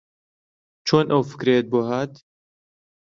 چۆن 0.87 1.05
ئەو 1.11 1.21
فکرەیەت 1.31 1.65
بۆ 1.71 1.79
ھات؟ 1.87 2.13